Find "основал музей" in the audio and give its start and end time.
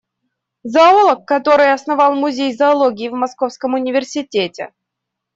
1.71-2.55